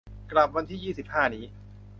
[0.31, 1.45] กลับวันที่ยี่สิบห้านี้